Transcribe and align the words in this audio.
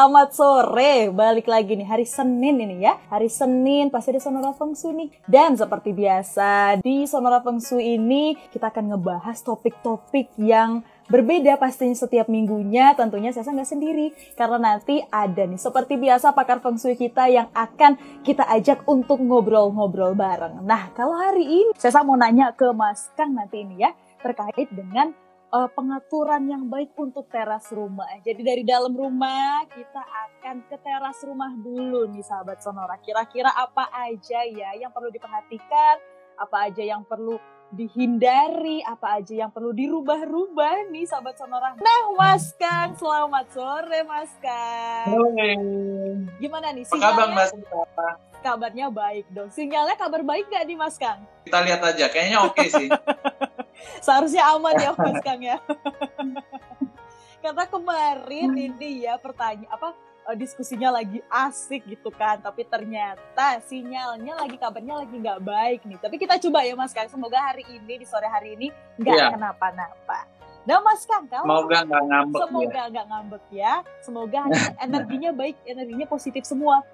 Selamat 0.00 0.32
sore, 0.32 1.12
balik 1.12 1.44
lagi 1.44 1.76
nih 1.76 1.84
hari 1.84 2.08
Senin 2.08 2.56
ini 2.56 2.88
ya. 2.88 2.96
Hari 3.12 3.28
Senin 3.28 3.92
pasti 3.92 4.16
ada 4.16 4.24
Sonora 4.24 4.56
Feng 4.56 4.72
Shui 4.72 4.96
nih. 4.96 5.12
Dan 5.28 5.60
seperti 5.60 5.92
biasa 5.92 6.80
di 6.80 7.04
Sonora 7.04 7.44
Feng 7.44 7.60
Shui 7.60 8.00
ini 8.00 8.32
kita 8.48 8.72
akan 8.72 8.96
ngebahas 8.96 9.36
topik-topik 9.44 10.32
yang 10.40 10.80
berbeda 11.12 11.60
pastinya 11.60 11.92
setiap 11.92 12.32
minggunya. 12.32 12.96
Tentunya 12.96 13.28
saya 13.28 13.52
nggak 13.52 13.68
sendiri 13.68 14.16
karena 14.40 14.72
nanti 14.72 15.04
ada 15.12 15.44
nih 15.44 15.60
seperti 15.60 16.00
biasa 16.00 16.32
pakar 16.32 16.64
Feng 16.64 16.80
Shui 16.80 16.96
kita 16.96 17.28
yang 17.28 17.52
akan 17.52 18.00
kita 18.24 18.48
ajak 18.56 18.88
untuk 18.88 19.20
ngobrol-ngobrol 19.20 20.16
bareng. 20.16 20.64
Nah 20.64 20.96
kalau 20.96 21.12
hari 21.12 21.44
ini 21.44 21.76
saya 21.76 22.00
mau 22.08 22.16
nanya 22.16 22.56
ke 22.56 22.72
Mas 22.72 23.12
Kang 23.20 23.36
nanti 23.36 23.68
ini 23.68 23.84
ya 23.84 23.92
terkait 24.24 24.72
dengan 24.72 25.12
uh, 25.50 25.68
pengaturan 25.70 26.46
yang 26.46 26.64
baik 26.70 26.94
untuk 26.96 27.26
teras 27.28 27.68
rumah. 27.74 28.06
Jadi 28.22 28.40
dari 28.42 28.62
dalam 28.62 28.94
rumah 28.94 29.66
kita 29.66 30.02
akan 30.02 30.56
ke 30.70 30.76
teras 30.80 31.18
rumah 31.26 31.50
dulu 31.58 32.06
nih 32.10 32.24
sahabat 32.24 32.62
Sonora. 32.62 32.96
Kira-kira 33.02 33.50
apa 33.50 33.90
aja 33.92 34.46
ya 34.46 34.70
yang 34.78 34.94
perlu 34.94 35.10
diperhatikan, 35.10 35.94
apa 36.38 36.70
aja 36.70 36.82
yang 36.86 37.02
perlu 37.04 37.36
dihindari, 37.70 38.82
apa 38.82 39.22
aja 39.22 39.46
yang 39.46 39.50
perlu 39.54 39.70
dirubah-rubah 39.70 40.90
nih 40.90 41.06
sahabat 41.06 41.38
Sonora. 41.38 41.78
Nah 41.78 42.02
Mas 42.18 42.50
Kang, 42.58 42.98
selamat 42.98 43.46
sore 43.54 44.00
Mas 44.06 44.32
Kang. 44.42 45.06
Sore. 45.14 45.50
Gimana 46.42 46.74
nih? 46.74 46.82
Apa 46.90 46.98
kabar 46.98 47.28
Mas? 47.30 47.50
Kabarnya 48.40 48.88
baik 48.88 49.28
dong. 49.30 49.52
Sinyalnya 49.52 50.00
kabar 50.00 50.24
baik 50.24 50.48
gak 50.48 50.64
nih 50.64 50.74
Mas 50.74 50.96
Kang? 50.96 51.22
Kita 51.44 51.60
lihat 51.60 51.84
aja, 51.84 52.08
kayaknya 52.08 52.38
oke 52.42 52.56
okay 52.56 52.66
sih. 52.72 52.88
Seharusnya 54.00 54.42
aman 54.50 54.74
ya 54.76 54.90
Mas 54.94 55.20
Kang 55.26 55.40
ya. 55.40 55.58
Karena 57.40 57.64
kemarin 57.64 58.50
ini 58.52 59.08
ya 59.08 59.16
pertanyaan 59.16 59.70
apa 59.72 59.96
eh, 60.28 60.36
diskusinya 60.36 60.92
lagi 60.92 61.24
asik 61.26 61.88
gitu 61.88 62.12
kan, 62.12 62.36
tapi 62.40 62.68
ternyata 62.68 63.60
sinyalnya 63.64 64.36
lagi 64.36 64.56
kabarnya 64.60 65.04
lagi 65.04 65.16
nggak 65.16 65.40
baik 65.40 65.80
nih. 65.88 65.98
Tapi 66.00 66.16
kita 66.20 66.36
coba 66.36 66.64
ya 66.64 66.76
Mas 66.76 66.92
Kang, 66.92 67.08
semoga 67.08 67.40
hari 67.40 67.64
ini 67.68 68.04
di 68.04 68.06
sore 68.06 68.28
hari 68.28 68.56
ini 68.60 68.68
nggak 69.00 69.16
yeah. 69.16 69.32
kenapa-napa. 69.32 70.28
Nah 70.68 70.78
Mas 70.84 71.08
Kang, 71.08 71.24
kalau 71.24 71.48
semoga 71.48 71.78
nggak 71.88 72.04
ngambek 72.04 72.40
semoga 72.44 72.80
nggak 72.92 73.06
ya. 73.06 73.10
ngambek 73.10 73.44
ya, 73.48 73.74
semoga 74.04 74.40
energinya 74.84 75.30
baik, 75.32 75.56
energinya 75.64 76.06
positif 76.06 76.44
semua. 76.44 76.84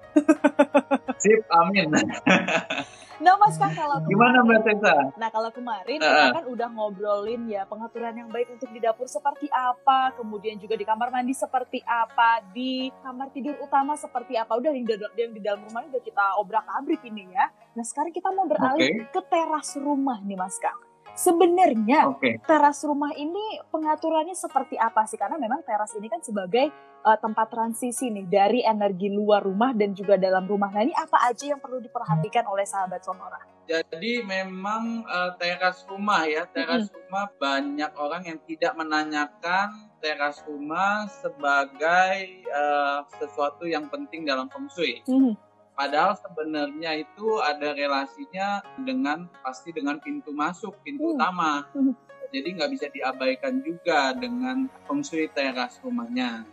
Sip, 1.19 1.43
amin. 1.51 1.91
Nah 3.17 3.33
Mas 3.41 3.57
kan 3.57 3.73
kalau 3.73 3.97
gimana 4.05 4.45
Mbak 4.45 4.61
Tessa? 4.61 4.95
Nah 5.17 5.29
kalau 5.33 5.49
kemarin 5.49 5.97
uh. 5.97 6.05
kita 6.05 6.29
kan 6.37 6.45
udah 6.53 6.69
ngobrolin 6.69 7.49
ya 7.49 7.65
pengaturan 7.65 8.13
yang 8.13 8.29
baik 8.29 8.53
untuk 8.53 8.69
di 8.69 8.77
dapur 8.77 9.09
seperti 9.09 9.49
apa, 9.49 10.13
kemudian 10.13 10.61
juga 10.61 10.77
di 10.77 10.85
kamar 10.85 11.09
mandi 11.09 11.33
seperti 11.33 11.81
apa, 11.81 12.45
di 12.53 12.93
kamar 13.01 13.33
tidur 13.33 13.57
utama 13.57 13.97
seperti 13.97 14.37
apa. 14.37 14.53
Udah 14.53 14.69
yang 14.69 14.85
di, 14.85 14.93
yang 15.17 15.33
di 15.33 15.41
dalam 15.41 15.65
rumah 15.65 15.81
udah 15.89 16.01
kita 16.01 16.37
obrak 16.37 16.65
abrik 16.77 17.01
ini 17.09 17.33
ya. 17.33 17.49
Nah 17.73 17.85
sekarang 17.85 18.13
kita 18.13 18.29
mau 18.29 18.45
beralih 18.45 18.85
okay. 18.85 19.09
ke 19.09 19.21
teras 19.25 19.73
rumah 19.81 20.21
nih 20.21 20.37
Mas 20.37 20.61
Kang. 20.61 20.86
Sebenarnya 21.17 22.13
okay. 22.13 22.37
teras 22.45 22.85
rumah 22.85 23.09
ini 23.17 23.57
pengaturannya 23.73 24.37
seperti 24.37 24.77
apa 24.77 25.01
sih? 25.09 25.17
Karena 25.17 25.41
memang 25.41 25.65
teras 25.65 25.97
ini 25.97 26.05
kan 26.05 26.21
sebagai 26.21 26.69
uh, 27.01 27.17
tempat 27.17 27.49
transisi 27.49 28.13
nih 28.13 28.29
dari 28.29 28.59
energi 28.61 29.09
luar 29.09 29.41
rumah 29.41 29.73
dan 29.73 29.97
juga 29.97 30.13
dalam 30.21 30.45
rumah. 30.45 30.69
Nah 30.69 30.85
ini 30.85 30.93
apa 30.93 31.25
aja 31.25 31.49
yang 31.49 31.57
perlu 31.57 31.81
diperhatikan 31.81 32.45
oleh 32.45 32.69
sahabat 32.69 33.01
Sonora? 33.01 33.41
Jadi 33.65 34.21
memang 34.21 35.09
uh, 35.09 35.33
teras 35.41 35.81
rumah 35.89 36.21
ya, 36.29 36.45
teras 36.53 36.85
hmm. 36.85 36.93
rumah 36.93 37.25
banyak 37.41 37.91
orang 37.97 38.23
yang 38.29 38.39
tidak 38.45 38.77
menanyakan 38.77 39.89
teras 39.97 40.37
rumah 40.45 41.09
sebagai 41.09 42.45
uh, 42.53 43.01
sesuatu 43.17 43.65
yang 43.65 43.89
penting 43.89 44.21
dalam 44.21 44.45
feng 44.53 44.69
shui. 44.69 45.01
Hmm 45.09 45.46
Padahal 45.77 46.17
sebenarnya 46.17 47.05
itu 47.05 47.37
ada 47.37 47.77
relasinya 47.77 48.65
dengan 48.81 49.29
pasti 49.45 49.69
dengan 49.69 50.01
pintu 50.01 50.33
masuk, 50.33 50.73
pintu 50.81 51.05
hmm. 51.05 51.13
utama. 51.13 51.69
Hmm. 51.69 51.93
Jadi 52.33 52.57
nggak 52.57 52.71
bisa 52.73 52.85
diabaikan 52.89 53.61
juga 53.61 54.11
dengan 54.17 54.65
feng 54.89 55.05
shui 55.05 55.29
teras 55.29 55.77
rumahnya. 55.85 56.49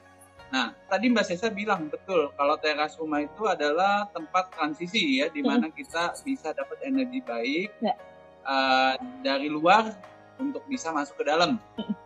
Nah, 0.52 0.76
tadi 0.86 1.08
Mbak 1.08 1.24
Sesa 1.24 1.48
bilang 1.48 1.88
betul 1.88 2.30
kalau 2.36 2.60
teras 2.60 3.00
rumah 3.00 3.24
itu 3.24 3.48
adalah 3.48 4.06
tempat 4.12 4.52
transisi 4.52 5.24
ya, 5.24 5.32
di 5.32 5.40
mana 5.40 5.72
hmm. 5.72 5.74
kita 5.74 6.14
bisa 6.20 6.52
dapat 6.52 6.84
energi 6.84 7.24
baik 7.24 7.72
ya. 7.80 7.96
uh, 8.44 8.94
dari 9.24 9.48
luar 9.48 9.88
untuk 10.36 10.68
bisa 10.68 10.92
masuk 10.92 11.24
ke 11.24 11.24
dalam. 11.32 11.56
Hmm. 11.80 11.96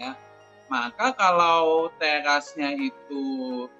Ya, 0.00 0.16
maka 0.68 1.16
kalau 1.16 1.88
terasnya 1.96 2.76
itu 2.76 3.24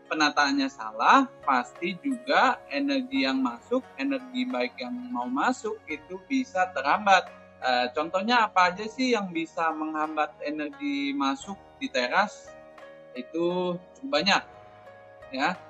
penataannya 0.08 0.72
salah, 0.72 1.28
pasti 1.44 1.92
juga 2.00 2.56
energi 2.72 3.28
yang 3.28 3.44
masuk, 3.44 3.84
energi 4.00 4.48
baik 4.48 4.72
yang 4.80 4.96
mau 5.12 5.28
masuk 5.28 5.76
itu 5.84 6.16
bisa 6.24 6.72
terhambat. 6.72 7.28
E, 7.60 7.92
contohnya 7.92 8.48
apa 8.48 8.72
aja 8.72 8.88
sih 8.88 9.12
yang 9.12 9.28
bisa 9.28 9.68
menghambat 9.76 10.32
energi 10.40 11.12
masuk 11.12 11.60
di 11.76 11.92
teras? 11.92 12.48
Itu 13.12 13.76
banyak, 14.00 14.42
ya. 15.36 15.60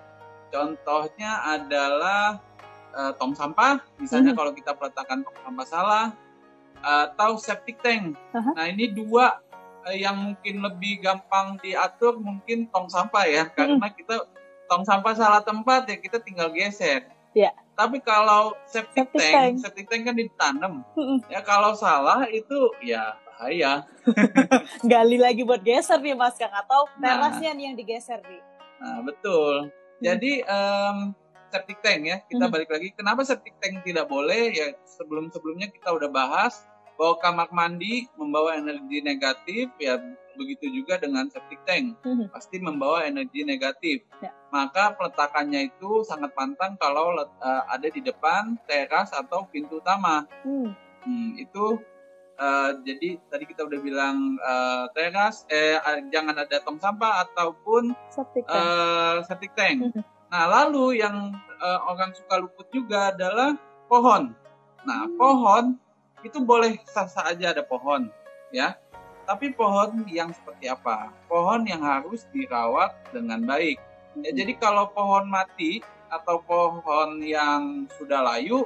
Contohnya 0.54 1.42
adalah 1.58 2.38
e, 2.94 3.00
tong 3.18 3.34
sampah, 3.34 3.82
misalnya 3.98 4.32
hmm. 4.32 4.38
kalau 4.38 4.52
kita 4.54 4.70
peletakan 4.78 5.26
tong 5.26 5.38
sampah 5.42 5.66
salah, 5.66 6.06
atau 6.78 7.34
septic 7.42 7.82
tank. 7.82 8.14
Uh 8.30 8.38
-huh. 8.38 8.54
Nah 8.54 8.70
ini 8.70 8.86
dua 8.94 9.47
yang 9.94 10.16
mungkin 10.16 10.60
lebih 10.60 11.00
gampang 11.04 11.56
diatur 11.60 12.19
mungkin 12.21 12.69
tong 12.69 12.88
sampah 12.91 13.25
ya 13.25 13.44
hmm. 13.49 13.54
karena 13.54 13.88
kita 13.94 14.16
tong 14.69 14.84
sampah 14.84 15.15
salah 15.16 15.43
tempat 15.43 15.88
ya 15.88 15.97
kita 15.97 16.21
tinggal 16.21 16.53
geser. 16.53 17.09
Ya. 17.37 17.53
Tapi 17.78 18.03
kalau 18.03 18.56
septic, 18.66 19.06
septic 19.06 19.21
tank, 19.22 19.34
tank, 19.34 19.54
septic 19.62 19.87
tank 19.87 20.03
kan 20.10 20.16
ditanam. 20.19 20.75
Hmm. 20.98 21.19
Ya 21.31 21.41
kalau 21.41 21.72
salah 21.72 22.27
itu 22.28 22.75
ya 22.82 23.16
bahaya. 23.38 23.87
Gali 24.93 25.16
lagi 25.16 25.47
buat 25.47 25.62
geser 25.62 26.03
nih 26.03 26.19
Mas 26.19 26.34
Kang 26.34 26.50
atau 26.50 26.91
nah. 26.98 27.16
terasnya 27.16 27.54
nah, 27.54 27.56
nih 27.56 27.65
yang 27.71 27.77
digeser 27.78 28.21
nih. 28.27 28.43
Nah, 28.82 28.98
betul. 29.06 29.71
Hmm. 29.71 30.03
Jadi 30.03 30.32
um, 30.43 30.97
septic 31.54 31.78
tank 31.81 32.03
ya, 32.04 32.19
kita 32.27 32.50
hmm. 32.50 32.53
balik 32.53 32.71
lagi. 32.75 32.88
Kenapa 32.98 33.22
septic 33.22 33.54
tank 33.62 33.87
tidak 33.87 34.10
boleh? 34.10 34.53
Ya 34.53 34.75
sebelum-sebelumnya 34.84 35.71
kita 35.71 35.94
udah 35.94 36.10
bahas 36.10 36.66
bahwa 36.98 37.14
kamar 37.22 37.48
mandi 37.54 38.10
membawa 38.19 38.59
energi 38.59 38.98
negatif 39.06 39.70
ya 39.78 40.03
begitu 40.34 40.66
juga 40.70 40.98
dengan 40.98 41.31
septic 41.31 41.59
tank 41.62 41.98
hmm. 42.03 42.31
pasti 42.31 42.59
membawa 42.62 43.06
energi 43.06 43.42
negatif 43.42 44.03
ya. 44.19 44.34
maka 44.50 44.94
peletakannya 44.98 45.70
itu 45.70 46.03
sangat 46.06 46.34
pantang 46.34 46.75
kalau 46.78 47.14
uh, 47.19 47.62
ada 47.70 47.86
di 47.91 48.03
depan 48.03 48.59
teras 48.66 49.10
atau 49.14 49.47
pintu 49.50 49.82
utama 49.82 50.26
hmm. 50.47 50.70
Hmm, 51.03 51.31
itu 51.38 51.78
uh, 52.38 52.70
jadi 52.86 53.19
tadi 53.30 53.44
kita 53.47 53.66
udah 53.66 53.80
bilang 53.82 54.38
uh, 54.42 54.86
teras 54.94 55.47
eh 55.50 55.78
jangan 56.15 56.38
ada 56.38 56.62
tong 56.62 56.78
sampah 56.78 57.26
ataupun 57.26 57.94
septic 58.10 58.47
tank, 58.47 58.59
uh, 58.59 59.16
septic 59.26 59.53
tank. 59.59 59.91
Hmm. 59.91 60.03
nah 60.30 60.47
lalu 60.47 61.03
yang 61.03 61.34
uh, 61.62 61.78
orang 61.91 62.15
suka 62.15 62.42
luput 62.42 62.66
juga 62.70 63.10
adalah 63.10 63.59
pohon 63.91 64.34
nah 64.86 65.06
hmm. 65.06 65.19
pohon 65.19 65.65
itu 66.26 66.38
boleh 66.42 66.80
sah-sah 66.88 67.30
aja 67.30 67.54
ada 67.54 67.62
pohon 67.62 68.10
ya. 68.50 68.76
Tapi 69.28 69.53
pohon 69.53 70.09
yang 70.09 70.32
seperti 70.32 70.72
apa? 70.72 71.12
Pohon 71.28 71.68
yang 71.68 71.84
harus 71.84 72.24
dirawat 72.32 72.97
dengan 73.12 73.44
baik. 73.44 73.76
Ya 74.24 74.32
jadi 74.32 74.56
kalau 74.56 74.88
pohon 74.88 75.28
mati 75.28 75.84
atau 76.09 76.41
pohon 76.41 77.20
yang 77.20 77.84
sudah 78.00 78.24
layu 78.24 78.65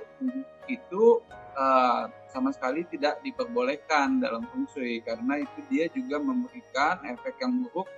itu 0.70 1.18
uh, 1.58 2.06
sama 2.30 2.54
sekali 2.54 2.86
tidak 2.88 3.18
diperbolehkan 3.26 4.22
dalam 4.22 4.46
feng 4.48 4.64
shui 4.70 5.02
karena 5.02 5.42
itu 5.42 5.58
dia 5.68 5.84
juga 5.90 6.22
memberikan 6.22 7.02
efek 7.10 7.42
yang 7.42 7.66
buruk 7.66 7.90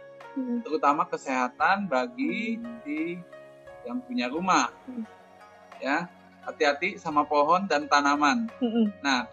terutama 0.66 1.06
kesehatan 1.06 1.86
bagi 1.86 2.58
si 2.82 3.20
yang 3.84 4.00
punya 4.02 4.26
rumah. 4.32 4.72
Ya 5.78 6.08
hati-hati 6.44 6.96
sama 7.00 7.22
pohon 7.24 7.68
dan 7.68 7.86
tanaman. 7.86 8.48
Nah 9.04 9.28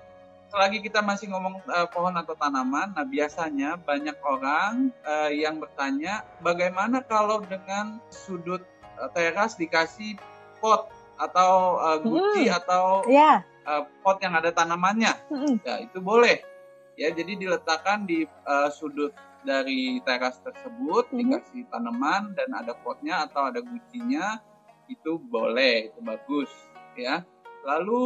selagi 0.51 0.83
kita 0.83 0.99
masih 0.99 1.31
ngomong 1.31 1.63
uh, 1.71 1.87
pohon 1.87 2.11
atau 2.19 2.35
tanaman, 2.35 2.91
nah 2.91 3.07
biasanya 3.07 3.79
banyak 3.79 4.19
orang 4.19 4.91
uh, 5.07 5.31
yang 5.31 5.63
bertanya 5.63 6.27
bagaimana 6.43 6.99
kalau 7.07 7.39
dengan 7.39 8.03
sudut 8.11 8.59
uh, 8.99 9.07
teras 9.15 9.55
dikasih 9.55 10.19
pot 10.59 10.91
atau 11.15 11.79
uh, 11.79 11.97
guci 12.03 12.51
hmm. 12.51 12.59
atau 12.59 13.07
yeah. 13.07 13.47
uh, 13.63 13.87
pot 14.03 14.19
yang 14.19 14.35
ada 14.35 14.51
tanamannya, 14.51 15.15
Mm-mm. 15.31 15.63
ya 15.63 15.79
itu 15.79 16.03
boleh. 16.03 16.43
Ya, 16.99 17.07
jadi 17.09 17.39
diletakkan 17.39 18.03
di 18.03 18.27
uh, 18.45 18.67
sudut 18.69 19.15
dari 19.41 20.03
teras 20.05 20.37
tersebut, 20.43 21.09
Mhm. 21.09 21.17
dikasih 21.17 21.63
tanaman 21.71 22.35
dan 22.37 22.51
ada 22.53 22.75
potnya 22.77 23.25
atau 23.25 23.49
ada 23.49 23.63
gucinya, 23.63 24.37
itu 24.85 25.17
boleh, 25.17 25.89
itu 25.89 25.99
bagus, 26.03 26.51
ya. 26.93 27.25
Lalu 27.61 28.03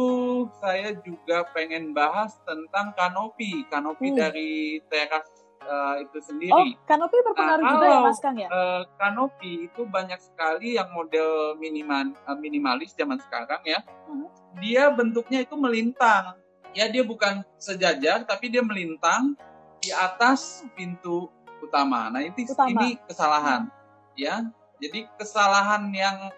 saya 0.60 0.92
juga 1.00 1.48
pengen 1.50 1.90
bahas 1.90 2.36
tentang 2.44 2.92
kanopi, 2.92 3.64
kanopi 3.66 4.12
Hmm. 4.12 4.18
dari 4.18 4.52
teras 4.86 5.24
uh, 5.62 5.98
itu 5.98 6.14
Oh, 6.14 6.22
sendiri. 6.22 6.68
kanopi 6.84 7.16
berpengaruh 7.24 7.58
Nah, 7.58 7.72
juga 7.72 7.82
ya 7.82 7.90
kalau- 7.90 8.06
Mas 8.06 8.20
Kang 8.20 8.36
ya? 8.36 8.46
Eh, 8.46 8.82
kanopi 8.94 9.52
itu 9.66 9.82
banyak 9.82 10.20
sekali 10.20 10.76
yang 10.76 10.92
model 10.92 11.56
minimal 11.56 12.14
eh, 12.14 12.36
minimalis 12.36 12.92
zaman 12.92 13.18
sekarang 13.18 13.58
ya. 13.64 13.80
Mhm. 14.06 14.26
Dia 14.60 14.92
bentuknya 14.92 15.42
itu 15.42 15.56
melintang. 15.56 16.36
Ya 16.70 16.86
dia 16.86 17.02
bukan 17.02 17.40
sejajar 17.56 18.22
tapi 18.22 18.46
dia 18.46 18.60
melintang 18.60 19.34
di 19.80 19.90
atas 19.90 20.62
pintu 20.72 21.32
utama. 21.58 22.12
Nah, 22.12 22.20
ini 22.20 22.44
Utama. 22.44 22.70
ini 22.70 23.00
kesalahan 23.02 23.66
ya. 24.14 24.44
Jadi 24.76 25.08
kesalahan 25.16 25.88
yang 25.90 26.28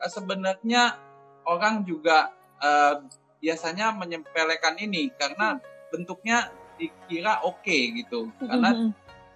sebenarnya 0.00 0.94
orang 1.42 1.82
juga 1.82 2.30
eh, 2.60 2.94
biasanya 3.40 3.96
menyepelekan 3.96 4.76
ini 4.78 5.10
karena 5.16 5.58
bentuknya 5.90 6.52
dikira 6.76 7.44
oke 7.44 7.78
gitu. 7.96 8.30
Karena 8.40 8.70
Mm-mm. 8.72 8.90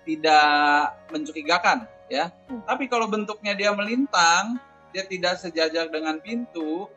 tidak 0.05 0.97
mencurigakan 1.13 1.89
ya. 2.09 2.31
Hmm. 2.49 2.63
Tapi 2.65 2.89
kalau 2.89 3.09
bentuknya 3.09 3.57
dia 3.57 3.73
melintang, 3.73 4.61
dia 4.95 5.05
tidak 5.09 5.41
sejajar 5.41 5.91
dengan 5.91 6.21
pintu, 6.21 6.89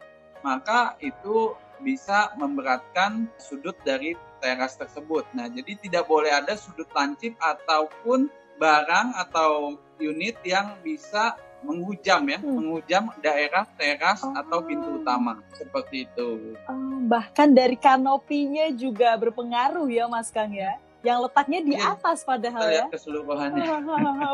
maka 0.46 0.96
itu 1.02 1.56
bisa 1.82 2.34
memberatkan 2.38 3.30
sudut 3.38 3.78
dari 3.86 4.18
teras 4.42 4.78
tersebut. 4.78 5.26
Nah, 5.34 5.50
jadi 5.50 5.78
tidak 5.82 6.06
boleh 6.06 6.30
ada 6.30 6.54
sudut 6.58 6.90
lancip 6.94 7.34
ataupun 7.42 8.30
barang 8.58 9.14
atau 9.18 9.78
unit 10.02 10.38
yang 10.46 10.78
bisa 10.82 11.38
menghujam 11.62 12.22
ya, 12.24 12.38
Hmm. 12.38 12.54
menghujam 12.56 13.04
daerah 13.18 13.66
teras 13.74 14.22
Oh. 14.22 14.34
atau 14.34 14.62
pintu 14.62 14.98
utama. 14.98 15.42
Seperti 15.52 16.06
itu. 16.06 16.58
Oh, 16.66 16.76
bahkan 17.04 17.50
dari 17.50 17.76
kanopinya 17.76 18.70
juga 18.72 19.16
berpengaruh 19.16 19.88
ya 19.88 20.06
Mas 20.06 20.30
Kang 20.30 20.52
ya. 20.52 20.78
Yang 21.02 21.30
letaknya 21.30 21.60
di 21.62 21.74
Iya. 21.74 21.94
atas 21.94 22.22
padahal 22.22 22.64
ya. 22.68 22.86
keseluruhannya. 22.90 23.64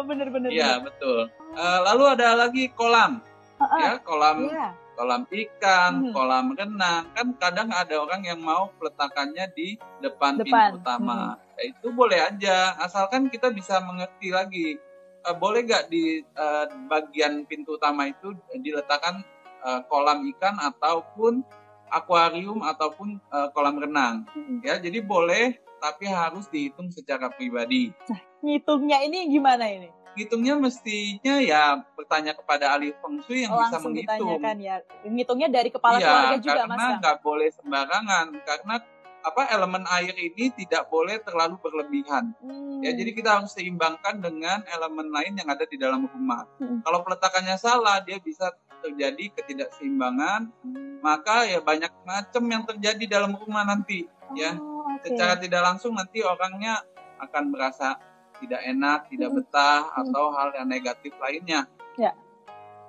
Bener-bener. 0.03 0.49
Iya, 0.49 0.79
betul. 0.79 1.27
Eh, 1.53 1.79
lalu 1.83 2.03
ada 2.09 2.27
lagi 2.35 2.67
kolam 2.69 3.19
ya, 3.59 3.99
kolam 3.99 4.47
Iya. 4.47 4.67
kolam 4.93 5.21
ikan, 5.25 5.91
Mhm. 6.01 6.13
kolam 6.13 6.45
renang. 6.53 7.03
Kan 7.13 7.27
kadang 7.35 7.69
ada 7.69 7.95
orang 7.97 8.21
yang 8.21 8.39
mau 8.39 8.69
peletakannya 8.75 9.49
di 9.51 9.73
depan, 9.99 10.37
Depan. 10.37 10.45
pintu 10.45 10.75
utama. 10.81 11.37
Ya, 11.53 11.69
itu 11.69 11.87
boleh 11.89 12.19
aja, 12.19 12.73
asalkan 12.77 13.25
kita 13.27 13.49
bisa 13.49 13.77
mengerti 13.79 14.29
lagi. 14.29 14.77
Eh, 15.23 15.35
boleh 15.39 15.63
nggak 15.63 15.87
di 15.87 16.19
eh, 16.19 16.65
bagian 16.91 17.47
pintu 17.47 17.79
utama 17.79 18.11
itu 18.11 18.35
diletakkan 18.59 19.23
eh, 19.63 19.81
kolam 19.87 20.27
ikan 20.35 20.59
ataupun 20.59 21.47
akuarium 21.87 22.59
ataupun 22.59 23.23
eh, 23.31 23.47
kolam 23.55 23.79
renang? 23.79 24.27
Mm-mm. 24.35 24.59
Ya, 24.67 24.75
jadi 24.83 24.99
boleh, 24.99 25.63
tapi 25.79 26.11
harus 26.11 26.51
dihitung 26.51 26.91
secara 26.91 27.31
pribadi. 27.31 27.95
Ngitungnya 28.43 28.99
ini 29.07 29.31
gimana 29.31 29.63
ini? 29.71 29.87
Hitungnya 30.13 30.53
mestinya 30.59 31.41
ya 31.41 31.81
bertanya 31.97 32.37
kepada 32.37 32.77
ahli 32.77 32.93
feng 33.01 33.17
shui 33.25 33.47
yang 33.47 33.55
bisa 33.57 33.79
Langsung 33.79 33.95
menghitung. 33.95 34.29
ditanyakan 34.29 34.57
ya. 34.61 34.75
Ngitungnya 35.07 35.49
dari 35.49 35.69
kepala 35.73 35.97
iya, 35.97 36.05
keluarga 36.05 36.37
juga 36.37 36.53
Mas 36.53 36.61
karena 36.69 36.83
Kang. 36.83 36.99
nggak 37.01 37.17
boleh 37.23 37.49
sembarangan 37.49 38.25
karena 38.45 38.75
apa 39.23 39.47
elemen 39.49 39.87
air 39.87 40.11
ini 40.13 40.51
tidak 40.51 40.91
boleh 40.91 41.15
terlalu 41.23 41.55
berlebihan. 41.57 42.35
Hmm. 42.43 42.83
Ya, 42.83 42.91
jadi 42.91 43.15
kita 43.15 43.39
harus 43.39 43.55
seimbangkan 43.55 44.19
dengan 44.19 44.67
elemen 44.67 45.07
lain 45.09 45.39
yang 45.39 45.47
ada 45.47 45.63
di 45.63 45.79
dalam 45.79 46.03
rumah. 46.05 46.43
Hmm. 46.59 46.83
Kalau 46.83 47.01
peletakannya 47.01 47.55
salah, 47.55 48.03
dia 48.03 48.19
bisa 48.19 48.51
terjadi 48.83 49.31
ketidakseimbangan, 49.31 50.51
Hmm. 50.59 50.99
maka 50.99 51.47
ya 51.47 51.63
banyak 51.63 51.87
macam 52.03 52.43
yang 52.45 52.63
terjadi 52.63 53.19
dalam 53.19 53.33
rumah 53.33 53.63
nanti. 53.63 54.05
ya. 54.33 54.57
Oh, 54.57 54.81
oke. 54.87 55.05
Secara 55.05 55.37
tidak 55.37 55.61
langsung 55.61 55.93
nanti 55.93 56.19
orangnya 56.19 56.81
akan 57.21 57.53
merasa 57.53 58.01
tidak 58.41 58.59
enak, 58.59 59.05
tidak 59.07 59.29
Hmm. 59.29 59.37
betah 59.39 59.81
Hmm. 59.87 59.99
atau 60.03 60.25
hal 60.33 60.49
yang 60.57 60.67
negatif 60.67 61.13
lainnya. 61.21 61.69
Ya. 61.95 62.11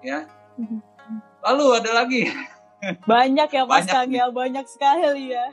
Ya. 0.00 0.24
Hmm. 0.56 0.80
Lalu 1.44 1.84
ada 1.84 1.90
lagi 1.94 2.22
Banyak 3.04 3.48
ya 3.48 3.64
Mas 3.64 3.84
Banyak 3.84 3.92
Kang 3.92 4.08
nih. 4.08 4.18
ya, 4.20 4.26
banyak 4.28 4.66
sekali 4.68 5.22
ya. 5.32 5.46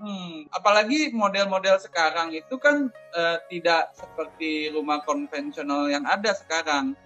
Hmm, 0.00 0.48
apalagi 0.56 1.12
model-model 1.12 1.76
sekarang 1.76 2.32
itu 2.32 2.56
kan 2.56 2.88
eh, 3.12 3.36
tidak 3.52 3.92
seperti 3.92 4.72
rumah 4.72 5.04
konvensional 5.04 5.92
yang 5.92 6.08
ada 6.08 6.32
sekarang. 6.32 6.96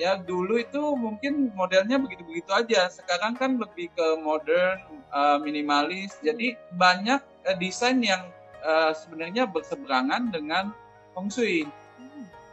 Ya 0.00 0.16
dulu 0.16 0.56
itu 0.56 0.80
mungkin 0.96 1.52
modelnya 1.52 2.00
begitu-begitu 2.00 2.48
aja. 2.56 2.88
Sekarang 2.88 3.36
kan 3.36 3.60
lebih 3.60 3.92
ke 3.92 4.06
modern, 4.24 4.80
eh, 5.12 5.38
minimalis. 5.44 6.16
Jadi 6.24 6.56
banyak 6.72 7.20
eh, 7.44 7.56
desain 7.60 8.00
yang 8.00 8.32
eh, 8.64 8.96
sebenarnya 8.96 9.44
berseberangan 9.44 10.32
dengan 10.32 10.72
feng 11.12 11.28
shui. 11.28 11.68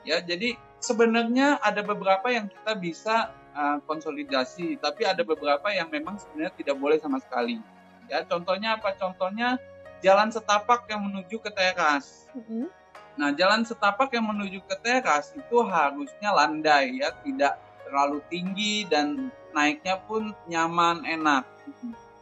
Ya 0.03 0.19
jadi 0.19 0.59
sebenarnya 0.83 1.63
ada 1.63 1.79
beberapa 1.87 2.27
yang 2.35 2.51
kita 2.51 2.75
bisa 2.75 3.31
eh, 3.55 3.79
konsolidasi, 3.87 4.75
tapi 4.75 5.07
ada 5.07 5.23
beberapa 5.23 5.71
yang 5.71 5.87
memang 5.87 6.19
sebenarnya 6.19 6.51
tidak 6.59 6.75
boleh 6.83 6.99
sama 6.99 7.23
sekali. 7.23 7.63
Ya 8.11 8.27
contohnya 8.27 8.75
apa? 8.75 8.91
Contohnya 8.99 9.55
jalan 10.03 10.31
setapak 10.31 10.87
yang 10.89 11.05
menuju 11.05 11.37
ke 11.39 11.51
teras. 11.51 12.27
Mm-mm. 12.35 12.67
Nah, 13.15 13.31
jalan 13.31 13.63
setapak 13.63 14.11
yang 14.11 14.27
menuju 14.27 14.59
ke 14.67 14.75
teras 14.83 15.31
itu 15.31 15.57
harusnya 15.63 16.35
landai 16.35 16.99
ya, 16.99 17.15
tidak 17.23 17.55
terlalu 17.87 18.19
tinggi 18.27 18.83
dan 18.89 19.31
naiknya 19.55 20.03
pun 20.03 20.35
nyaman, 20.51 21.07
enak. 21.07 21.47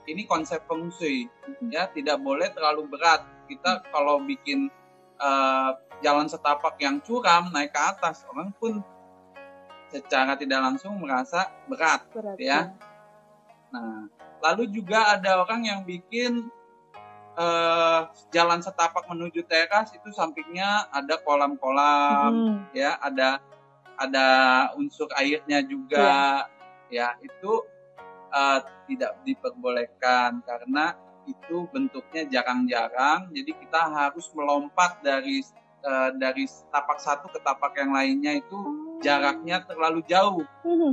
Ini 0.05 0.27
konsep 0.29 0.61
feng 0.69 0.91
shui 0.93 1.25
ya, 1.71 1.89
tidak 1.89 2.21
boleh 2.21 2.51
terlalu 2.53 2.85
berat. 2.85 3.25
Kita 3.49 3.81
kalau 3.89 4.21
bikin 4.21 4.69
eh, 5.17 5.71
jalan 6.05 6.29
setapak 6.29 6.77
yang 6.77 7.01
curam 7.01 7.49
naik 7.49 7.73
ke 7.73 7.81
atas, 7.81 8.27
orang 8.29 8.53
pun 8.59 8.83
secara 9.89 10.37
tidak 10.37 10.61
langsung 10.61 10.93
merasa 11.01 11.49
berat. 11.65 12.05
Berat 12.13 12.37
Ya. 12.37 12.73
Nah, 13.73 14.05
lalu 14.45 14.69
juga 14.69 15.17
ada 15.17 15.41
orang 15.41 15.65
yang 15.65 15.81
bikin 15.81 16.53
eh, 17.33 18.01
jalan 18.33 18.61
setapak 18.61 19.09
menuju 19.09 19.45
teras 19.45 19.89
itu 19.93 20.09
sampingnya 20.13 20.89
ada 20.93 21.17
kolam-kolam, 21.21 22.31
Mm. 22.33 22.55
ya, 22.77 22.97
ada 23.01 23.41
ada 23.97 24.27
unsur 24.77 25.05
airnya 25.17 25.61
juga, 25.65 26.45
ya 26.89 27.17
itu 27.21 27.51
eh, 28.33 28.59
tidak 28.89 29.21
diperbolehkan 29.25 30.41
karena 30.41 30.97
itu 31.23 31.69
bentuknya 31.71 32.27
jarang-jarang, 32.27 33.31
jadi 33.31 33.51
kita 33.55 33.81
harus 33.93 34.27
melompat 34.35 34.99
dari 35.05 35.39
eh, 35.83 36.09
dari 36.17 36.43
tapak 36.73 36.99
satu 36.99 37.29
ke 37.29 37.39
tapak 37.43 37.77
yang 37.79 37.93
lainnya 37.93 38.39
itu 38.39 38.57
jaraknya 39.03 39.61
terlalu 39.67 40.01
jauh. 40.07 40.43
Mhm. 40.63 40.91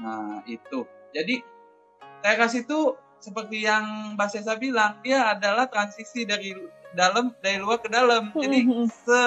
Nah, 0.00 0.40
itu. 0.48 0.88
Jadi 1.12 1.44
teras 2.24 2.56
itu 2.56 2.96
seperti 3.22 3.62
yang 3.62 4.14
Mbak 4.18 4.28
Sesa 4.28 4.58
bilang, 4.58 4.98
dia 5.00 5.30
adalah 5.30 5.70
transisi 5.70 6.26
dari 6.26 6.52
dalam 6.92 7.32
dari 7.38 7.56
luar 7.56 7.78
ke 7.78 7.88
dalam. 7.88 8.34
Jadi 8.34 8.58
Mhm. 8.66 8.86
se 8.90 9.22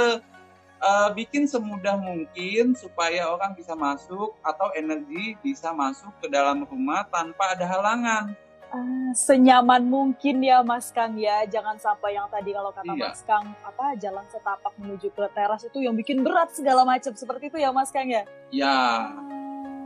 eh, 0.78 1.10
bikin 1.16 1.48
semudah 1.48 1.98
mungkin 1.98 2.76
supaya 2.76 3.32
orang 3.32 3.56
bisa 3.56 3.74
masuk 3.74 4.38
atau 4.44 4.70
energi 4.76 5.34
bisa 5.40 5.72
masuk 5.74 6.12
ke 6.22 6.28
dalam 6.30 6.62
rumah 6.62 7.08
tanpa 7.10 7.58
ada 7.58 7.66
halangan. 7.66 8.36
Ah, 8.70 9.10
senyaman 9.16 9.88
mungkin 9.88 10.44
ya 10.44 10.60
Mas 10.62 10.92
Kang 10.92 11.16
ya. 11.16 11.48
Jangan 11.48 11.80
sampai 11.80 12.20
yang 12.20 12.28
tadi 12.28 12.52
kalau 12.52 12.70
kata 12.70 12.92
Iya. 12.92 13.08
Mas 13.08 13.24
Kang 13.24 13.56
apa 13.64 13.96
jalan 13.96 14.26
setapak 14.28 14.74
menuju 14.76 15.10
ke 15.10 15.26
teras 15.32 15.64
itu 15.64 15.80
yang 15.80 15.96
bikin 15.96 16.22
berat 16.22 16.52
segala 16.52 16.84
macam 16.84 17.16
seperti 17.16 17.48
itu 17.48 17.58
ya 17.58 17.72
Mas 17.72 17.90
Kang 17.90 18.12
ya. 18.12 18.28
Ya. 18.52 19.10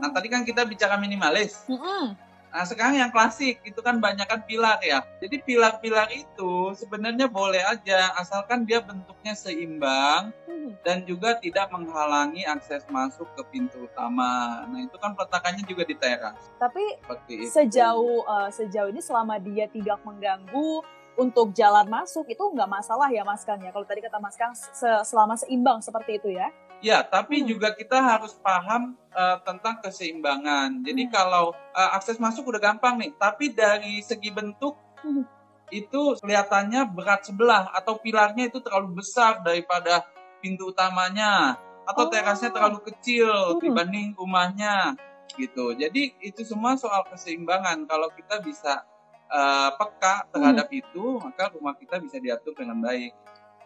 Nah, 0.00 0.10
tadi 0.10 0.26
kan 0.26 0.42
kita 0.42 0.66
bicara 0.66 0.96
minimalis. 0.96 1.64
Mm-mm. 1.70 2.18
Nah, 2.50 2.64
sekarang 2.64 2.98
yang 2.98 3.10
klasik 3.10 3.62
itu 3.62 3.78
kan 3.78 3.96
banyak 3.96 4.26
kan 4.26 4.42
pilar 4.42 4.78
ya. 4.80 5.06
Jadi 5.18 5.38
pilar-pilar 5.38 6.10
itu 6.10 6.74
sebenarnya 6.74 7.26
boleh 7.26 7.62
aja 7.62 8.10
asalkan 8.14 8.62
dia 8.62 8.78
bentuknya 8.80 9.32
seimbang 9.32 10.34
Mhm. 10.44 10.82
dan 10.82 11.02
juga 11.04 11.36
tidak 11.36 11.70
menghalangi 11.70 12.42
akses 12.44 12.82
masuk 12.88 13.30
ke 13.32 13.42
pintu 13.48 13.86
utama. 13.86 14.66
Nah, 14.66 14.80
itu 14.80 14.96
kan 14.96 15.14
peletakannya 15.14 15.62
juga 15.62 15.82
di 15.84 15.94
teras. 15.94 16.42
Tapi 16.56 16.82
Seperti 16.98 17.32
itu. 17.38 17.50
sejauh 17.50 18.18
eh, 18.20 18.48
sejauh 18.50 18.90
ini 18.90 18.98
selama 19.00 19.38
dia 19.38 19.66
tidak 19.66 20.02
mengganggu 20.02 20.82
untuk 21.14 21.52
jalan 21.52 21.86
masuk 21.86 22.26
itu 22.26 22.40
nggak 22.40 22.66
masalah 22.66 23.06
ya 23.08 23.22
Mas 23.22 23.44
Kang 23.44 23.60
ya. 23.60 23.70
Kalau 23.70 23.84
tadi 23.84 24.00
kata 24.00 24.18
Mas 24.18 24.34
Kang 24.34 24.50
se- 24.52 25.04
selama 25.04 25.36
seimbang 25.36 25.78
seperti 25.78 26.16
itu 26.16 26.32
ya. 26.32 26.50
Ya, 26.80 27.04
tapi 27.04 27.44
Hmm. 27.44 27.48
juga 27.48 27.76
kita 27.76 28.00
harus 28.00 28.32
paham 28.40 28.96
uh, 29.12 29.36
tentang 29.44 29.84
keseimbangan. 29.84 30.80
Jadi 30.80 31.08
Hmm. 31.08 31.12
kalau 31.12 31.44
uh, 31.52 31.90
akses 31.92 32.16
masuk 32.16 32.48
udah 32.48 32.72
gampang 32.72 32.96
nih, 32.96 33.12
tapi 33.20 33.52
dari 33.52 34.00
segi 34.00 34.32
bentuk 34.32 34.80
Hmm. 35.04 35.28
itu 35.68 36.16
kelihatannya 36.18 36.88
berat 36.88 37.28
sebelah 37.28 37.68
atau 37.76 38.00
pilarnya 38.00 38.48
itu 38.48 38.58
terlalu 38.64 39.04
besar 39.04 39.44
daripada 39.44 40.08
pintu 40.40 40.72
utamanya 40.72 41.60
atau 41.84 42.08
Oh. 42.08 42.10
terasnya 42.10 42.48
terlalu 42.48 42.80
kecil 42.88 43.28
Hmm. 43.28 43.60
dibanding 43.60 44.16
rumahnya 44.16 44.96
gitu. 45.36 45.76
Jadi 45.76 46.16
itu 46.24 46.42
semua 46.42 46.74
soal 46.80 47.04
keseimbangan. 47.06 47.86
Kalau 47.86 48.08
kita 48.16 48.40
bisa 48.40 48.82
uh, 49.30 49.70
peka 49.78 50.26
terhadap 50.34 50.66
itu, 50.74 51.22
maka 51.22 51.54
rumah 51.54 51.78
kita 51.78 52.02
bisa 52.02 52.18
diatur 52.18 52.50
dengan 52.56 52.82
baik. 52.82 53.14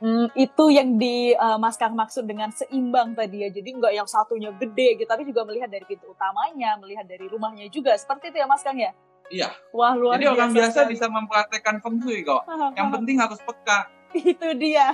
Hmm, 0.05 0.29
itu 0.37 0.65
yang 0.69 1.01
di 1.01 1.33
uh, 1.33 1.57
Mas 1.57 1.81
Kang 1.81 1.97
maksud 1.97 2.29
dengan 2.29 2.53
seimbang 2.53 3.17
tadi 3.17 3.41
ya. 3.41 3.49
Jadi 3.49 3.73
nggak 3.73 3.93
yang 3.97 4.05
satunya 4.05 4.53
gede 4.53 5.01
gitu, 5.01 5.09
tapi 5.09 5.25
juga 5.25 5.49
melihat 5.49 5.73
dari 5.73 5.89
pintu 5.89 6.13
utamanya, 6.13 6.77
melihat 6.77 7.09
dari 7.09 7.25
rumahnya 7.25 7.73
juga. 7.73 7.97
Seperti 7.97 8.29
itu 8.29 8.37
ya 8.37 8.45
Mas 8.45 8.61
Kang 8.61 8.77
ya? 8.77 8.93
Iya. 9.33 9.49
Wah 9.73 9.97
luar 9.97 10.21
Jadi 10.21 10.29
orang 10.29 10.53
biasa 10.53 10.85
sekali. 10.85 10.93
bisa 10.93 11.07
mempraktekkan 11.09 11.81
feng 11.81 11.97
shui 12.05 12.21
kok. 12.21 12.45
Yang 12.77 12.89
penting 13.01 13.17
harus 13.17 13.41
peka. 13.41 13.89
itu 14.13 14.49
dia. 14.61 14.93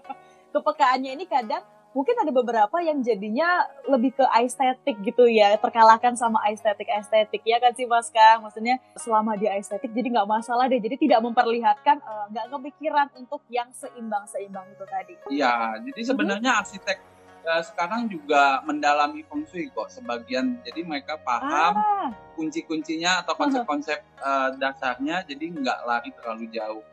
Kepekaannya 0.54 1.10
ini 1.10 1.24
kadang 1.26 1.66
mungkin 1.92 2.16
ada 2.16 2.32
beberapa 2.32 2.76
yang 2.80 3.04
jadinya 3.04 3.68
lebih 3.88 4.16
ke 4.16 4.24
estetik 4.40 4.96
gitu 5.04 5.28
ya, 5.28 5.56
terkalahkan 5.60 6.16
sama 6.16 6.40
estetik-estetik 6.48 7.44
ya 7.44 7.60
kan 7.60 7.72
sih 7.76 7.84
Mas 7.84 8.08
Kang? 8.08 8.44
Maksudnya 8.44 8.80
selama 8.96 9.36
dia 9.36 9.56
estetik 9.56 9.92
jadi 9.92 10.08
nggak 10.08 10.28
masalah 10.28 10.68
deh, 10.68 10.80
jadi 10.80 10.96
tidak 10.96 11.20
memperlihatkan 11.20 12.00
eh, 12.00 12.24
nggak 12.32 12.46
kepikiran 12.48 13.08
untuk 13.16 13.44
yang 13.52 13.68
seimbang-seimbang 13.76 14.66
itu 14.72 14.84
tadi. 14.88 15.14
Iya, 15.28 15.80
jadi 15.84 16.00
sebenarnya 16.00 16.50
arsitek 16.64 16.98
eh, 17.44 17.62
sekarang 17.62 18.08
juga 18.08 18.64
mendalami 18.64 19.22
feng 19.28 19.44
shui 19.44 19.68
kok 19.68 19.92
sebagian. 19.92 20.64
Jadi 20.64 20.80
mereka 20.82 21.20
paham 21.20 21.74
Ah, 21.76 22.08
kunci-kuncinya 22.34 23.22
atau 23.22 23.36
konsep-konsep 23.36 24.00
eh, 24.00 24.48
dasarnya, 24.56 25.28
jadi 25.28 25.44
nggak 25.52 25.78
lari 25.84 26.10
terlalu 26.16 26.48
jauh. 26.48 26.84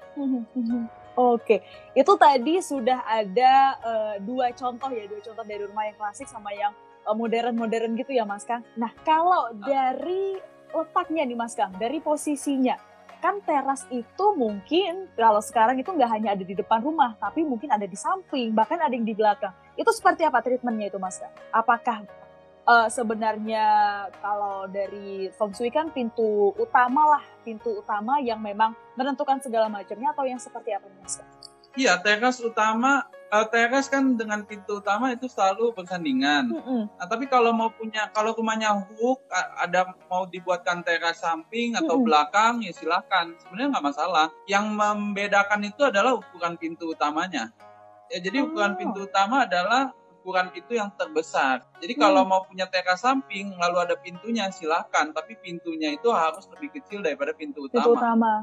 Oke, 1.19 1.59
itu 1.99 2.13
tadi 2.15 2.63
sudah 2.63 3.03
ada 3.03 3.75
eh, 3.83 4.15
dua 4.23 4.55
contoh 4.55 4.87
ya, 4.87 5.03
dua 5.03 5.19
contoh 5.19 5.43
dari 5.43 5.67
rumah 5.67 5.83
yang 5.91 5.99
klasik 5.99 6.31
sama 6.31 6.55
yang 6.55 6.71
eh, 7.03 7.11
modern-modern 7.11 7.99
gitu 7.99 8.15
ya 8.15 8.23
Mas 8.23 8.47
Kang. 8.47 8.63
Nah, 8.79 8.95
kalau 9.03 9.51
dari 9.59 10.39
letaknya 10.71 11.27
nih 11.27 11.35
Mas 11.35 11.59
Kang, 11.59 11.75
dari 11.75 11.99
posisinya, 11.99 12.79
kan 13.19 13.43
teras 13.43 13.83
itu 13.91 14.25
mungkin 14.31 15.11
kalau 15.19 15.43
sekarang 15.43 15.75
itu 15.75 15.91
nggak 15.91 16.07
hanya 16.07 16.39
ada 16.39 16.43
di 16.47 16.55
depan 16.55 16.79
rumah, 16.79 17.19
tapi 17.19 17.43
mungkin 17.43 17.67
ada 17.67 17.83
di 17.83 17.99
samping, 17.99 18.55
bahkan 18.55 18.79
ada 18.79 18.95
yang 18.95 19.03
di 19.03 19.11
belakang. 19.11 19.51
Itu 19.75 19.91
seperti 19.91 20.23
apa 20.23 20.39
treatmentnya 20.39 20.87
itu 20.87 21.03
Mas 21.03 21.19
Kang? 21.19 21.35
Apakah 21.51 22.07
eh, 22.69 22.87
sebenarnya 22.93 23.65
kalau 24.21 24.69
dari 24.69 25.33
feng 25.33 25.49
shui 25.51 25.73
kan 25.73 25.89
pintu 25.89 26.53
utama 26.53 27.17
lah, 27.17 27.23
pintu 27.41 27.81
utama 27.81 28.21
yang 28.21 28.37
memang 28.37 28.77
menentukan 28.93 29.41
segala 29.41 29.65
macamnya 29.65 30.13
atau 30.13 30.25
yang 30.29 30.37
seperti 30.37 30.77
apa 30.77 30.85
Mas? 31.01 31.17
Iya, 31.77 32.01
teras 32.01 32.41
utama, 32.41 33.05
eh, 33.29 33.45
teras 33.53 33.89
kan 33.89 34.17
dengan 34.17 34.41
pintu 34.41 34.81
utama 34.81 35.13
itu 35.13 35.29
selalu 35.29 35.73
bersandingan. 35.77 36.49
Mm-mm. 36.49 36.89
Nah, 36.97 37.05
tapi 37.05 37.29
kalau 37.29 37.53
mau 37.53 37.69
punya, 37.69 38.09
kalau 38.09 38.33
rumahnya 38.33 38.73
hook, 38.73 39.21
ada 39.57 39.93
mau 40.09 40.25
dibuatkan 40.25 40.81
teras 40.81 41.21
samping 41.21 41.77
atau 41.77 42.01
Mm-mm. 42.01 42.05
belakang, 42.09 42.53
ya 42.65 42.73
silakan. 42.73 43.37
Sebenarnya 43.37 43.69
nggak 43.77 43.85
masalah. 43.85 44.27
Yang 44.49 44.65
membedakan 44.73 45.61
itu 45.61 45.81
adalah 45.85 46.17
ukuran 46.17 46.57
pintu 46.57 46.89
utamanya. 46.93 47.53
Ya, 48.09 48.17
jadi 48.17 48.41
ukuran 48.49 48.73
Oh. 48.73 48.77
pintu 48.81 48.99
utama 49.05 49.45
adalah 49.45 49.93
ukuran 50.29 50.53
pintu 50.53 50.77
yang 50.77 50.93
terbesar. 50.93 51.65
Jadi 51.81 51.97
kalau 51.97 52.21
Hmm. 52.21 52.29
mau 52.29 52.41
punya 52.45 52.69
teras 52.69 53.01
samping, 53.01 53.57
lalu 53.57 53.81
ada 53.81 53.97
pintunya, 53.97 54.45
silakan. 54.53 55.09
Tapi 55.09 55.33
pintunya 55.35 55.89
itu 55.89 56.05
harus 56.13 56.45
lebih 56.53 56.69
kecil 56.71 57.01
daripada 57.01 57.33
pintu 57.33 57.65
Pintu 57.65 57.81
utama. 57.81 57.97
utama. 57.97 58.33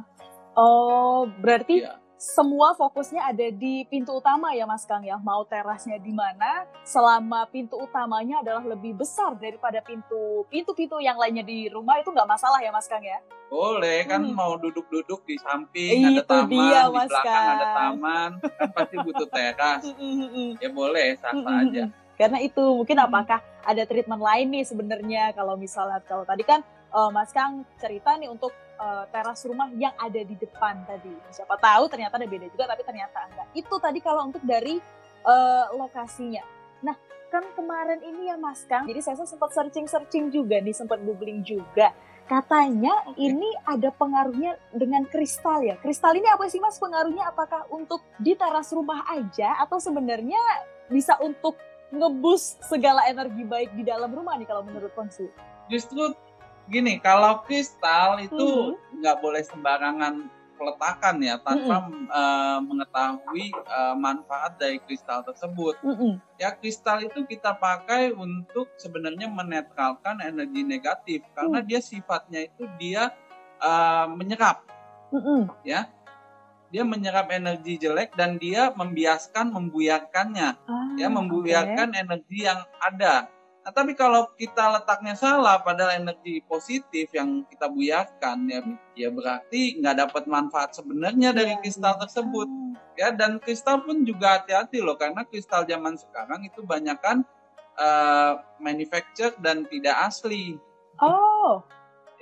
Oh, 0.59 1.31
berarti 1.39 1.87
Iya. 1.87 2.03
Semua 2.17 2.73
fokusnya 2.73 3.29
ada 3.29 3.47
di 3.47 3.85
pintu 3.85 4.17
utama 4.17 4.49
ya 4.51 4.65
Mas 4.65 4.83
Kang 4.83 5.05
ya. 5.05 5.21
Mau 5.21 5.45
terasnya 5.45 6.01
di 6.01 6.11
mana, 6.11 6.65
selama 6.81 7.45
pintu 7.47 7.77
utamanya 7.77 8.41
adalah 8.41 8.65
lebih 8.67 8.97
besar 8.97 9.37
daripada 9.37 9.85
pintu 9.85 10.17
pintu-pintu 10.49 10.97
yang 10.97 11.15
lainnya 11.15 11.45
di 11.45 11.69
rumah 11.69 12.01
itu 12.01 12.09
nggak 12.09 12.25
masalah 12.27 12.57
ya 12.59 12.73
Mas 12.73 12.89
Kang 12.89 13.05
ya. 13.05 13.21
Boleh 13.47 14.03
kan 14.05 14.25
Hmm. 14.25 14.33
mau 14.33 14.57
duduk-duduk 14.57 15.23
di 15.23 15.37
samping 15.39 16.03
ada 16.03 16.19
Itu 16.19 16.27
taman, 16.27 16.49
dia, 16.49 16.81
di 16.83 16.97
Mas 16.97 17.07
belakang 17.07 17.45
ada 17.47 17.53
Kang. 17.61 17.77
taman, 17.77 18.31
kan 18.41 18.69
pasti 18.73 18.97
butuh 18.99 19.29
teras. 19.29 19.81
Mm-mm-mm. 19.85 20.49
Ya 20.65 20.71
boleh, 20.73 21.09
sah-sah 21.17 21.57
aja. 21.63 21.85
Karena 22.17 22.39
itu 22.41 22.65
mungkin 22.65 22.97
Hmm. 22.97 23.07
apakah 23.07 23.39
ada 23.61 23.83
treatment 23.85 24.25
lain 24.25 24.47
nih 24.51 24.65
sebenarnya 24.65 25.23
kalau 25.31 25.55
misalnya 25.55 26.01
kalau 26.01 26.25
tadi 26.25 26.43
kan 26.43 26.65
eh, 26.89 27.11
Mas 27.13 27.29
Kang 27.29 27.61
cerita 27.77 28.17
nih 28.17 28.33
untuk 28.33 28.57
eh, 28.77 29.05
teras 29.09 29.41
rumah 29.49 29.73
yang 29.75 29.97
ada 29.97 30.21
di 30.21 30.37
depan 30.37 30.85
tadi. 30.85 31.13
Siapa 31.33 31.57
tahu 31.57 31.89
ternyata 31.89 32.21
ada 32.21 32.29
beda 32.29 32.47
juga 32.53 32.69
tapi 32.69 32.83
ternyata 32.85 33.27
enggak. 33.27 33.49
Itu 33.57 33.75
tadi 33.81 33.99
kalau 34.05 34.29
untuk 34.29 34.45
dari 34.45 34.79
eh, 35.27 35.67
lokasinya. 35.75 36.45
Nah, 36.85 36.97
kan 37.33 37.43
kemarin 37.57 38.01
ini 38.05 38.31
ya 38.31 38.37
Mas 38.39 38.63
Kang, 38.69 38.87
jadi 38.87 39.03
saya 39.03 39.19
sempat 39.27 39.51
searching-searching 39.53 40.31
juga 40.31 40.63
nih, 40.63 40.77
sempat 40.77 41.03
googling 41.03 41.43
juga. 41.43 41.91
Katanya 42.27 43.07
ini 43.15 43.47
ada 43.63 43.95
pengaruhnya 43.95 44.59
dengan 44.75 45.07
kristal 45.07 45.63
ya. 45.63 45.79
Kristal 45.79 46.19
ini 46.19 46.27
apa 46.27 46.51
sih 46.51 46.59
Mas 46.59 46.75
pengaruhnya? 46.83 47.31
Apakah 47.31 47.71
untuk 47.71 48.03
di 48.19 48.35
teras 48.35 48.75
rumah 48.75 49.07
aja 49.07 49.63
atau 49.63 49.79
sebenarnya 49.79 50.39
bisa 50.91 51.15
untuk 51.23 51.55
ngebus 51.95 52.59
segala 52.67 53.07
energi 53.07 53.47
baik 53.47 53.79
di 53.79 53.87
dalam 53.87 54.11
rumah 54.11 54.35
nih 54.35 54.47
kalau 54.51 54.67
menurut 54.67 54.91
Shui? 55.15 55.31
Justru 55.71 56.19
gini, 56.67 56.99
kalau 56.99 57.43
kristal 57.43 58.19
Hmm. 58.19 58.27
itu 58.27 58.49
nggak 58.99 59.17
boleh 59.21 59.43
sembarangan 59.43 60.15
peletakan 60.57 61.21
ya 61.21 61.37
tanpa 61.37 61.85
eh, 61.93 62.59
mengetahui 62.65 63.53
eh, 63.53 63.95
manfaat 63.95 64.57
dari 64.57 64.81
kristal 64.81 65.21
tersebut. 65.21 65.77
Mm-mm. 65.85 66.17
Ya 66.41 66.49
kristal 66.51 67.05
itu 67.05 67.29
kita 67.29 67.53
pakai 67.55 68.17
untuk 68.17 68.73
sebenarnya 68.77 69.29
menetralkan 69.29 70.17
energi 70.25 70.65
negatif 70.65 71.21
karena 71.37 71.61
Hmm. 71.61 71.69
dia 71.69 71.81
sifatnya 71.85 72.49
itu 72.49 72.65
dia 72.81 73.13
eh, 73.61 74.07
menyerap 74.11 74.65
Mm-mm. 75.13 75.49
dia 76.67 76.83
menyerap 76.83 77.31
energi 77.31 77.79
jelek 77.79 78.17
dan 78.19 78.43
dia 78.43 78.75
membiaskan 78.75 79.55
membuyarkannya 79.55 80.51
Ah, 80.59 80.89
ya 80.99 81.07
membuyarkan 81.07 81.95
energi 81.95 82.43
yang 82.43 82.59
ada. 82.83 83.31
Nah, 83.67 83.75
tapi 83.75 83.99
kalau 83.99 84.31
kita 84.39 84.79
letaknya 84.79 85.19
salah 85.19 85.59
padahal 85.59 85.99
energi 85.99 86.39
positif 86.47 87.11
yang 87.11 87.43
kita 87.51 87.67
buyarkan 87.67 88.47
ya 88.47 88.63
ya 88.95 89.11
berarti 89.11 89.83
nggak 89.83 90.07
dapat 90.07 90.31
manfaat 90.31 90.71
sebenarnya 90.79 91.35
dari 91.35 91.51
Iya, 91.51 91.59
kristal 91.59 91.99
tersebut 91.99 92.47
ya 92.95 93.11
dan 93.11 93.43
kristal 93.43 93.83
pun 93.83 94.07
juga 94.07 94.39
hati-hati 94.39 94.79
loh 94.79 94.95
karena 94.95 95.27
kristal 95.27 95.67
zaman 95.67 95.99
sekarang 95.99 96.47
itu 96.47 96.63
banyak 96.63 96.95
kan 97.03 97.27
eh, 97.75 98.33
manufacture 98.63 99.35
dan 99.43 99.67
tidak 99.67 99.99
asli. 99.99 100.55
Oh. 101.03 101.59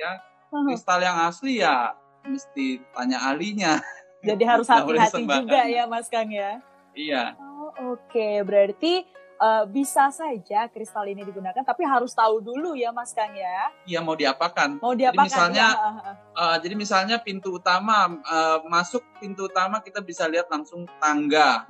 Ya. 0.00 0.24
Kristal 0.48 1.04
yang 1.04 1.28
asli 1.28 1.60
ya 1.60 1.92
mesti 2.24 2.80
tanya 2.96 3.20
ahlinya. 3.20 3.84
Jadi 4.24 4.42
harus 4.48 4.64
hati-hati 4.64 5.28
juga 5.28 5.60
ya 5.68 5.84
Mas 5.84 6.08
Kang 6.08 6.32
ya. 6.32 6.56
Iya. 6.96 7.36
Oh, 7.36 8.00
oke. 8.00 8.28
Berarti 8.48 9.04
eh, 9.34 9.64
bisa 9.66 10.08
saja 10.08 10.66
kristal 10.68 11.04
ini 11.04 11.22
digunakan 11.22 11.60
tapi 11.60 11.82
harus 11.82 12.12
tahu 12.12 12.38
dulu 12.38 12.74
ya 12.74 12.90
Mas 12.90 13.10
Kang 13.12 13.34
ya. 13.34 13.70
Iya 13.84 14.00
mau 14.00 14.14
diapakan? 14.14 14.78
Mau 14.78 14.92
Jadi 14.92 15.00
diapakan 15.06 15.26
misalnya- 15.26 15.72
ya? 15.74 16.12
Uh, 16.34 16.56
jadi 16.58 16.74
misalnya 16.74 17.16
pintu 17.18 17.54
utama 17.54 18.10
uh, 18.20 18.58
masuk 18.66 19.02
pintu 19.18 19.46
utama 19.46 19.78
kita 19.78 20.02
bisa 20.02 20.26
lihat 20.26 20.50
langsung 20.50 20.82
tangga. 20.98 21.62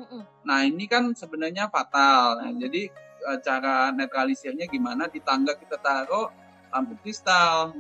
Nah 0.42 0.64
ini 0.64 0.88
kan 0.88 1.12
sebenarnya 1.12 1.68
fatal. 1.68 2.40
Nah, 2.40 2.50
jadi 2.56 2.88
uh, 3.28 3.38
cara 3.40 3.92
netralisirnya 3.92 4.64
gimana 4.64 5.04
di 5.06 5.21
tangga 5.21 5.52
kita 5.52 5.76
taruh 5.76 6.33
lampu 6.73 6.97
kristal 7.00 7.76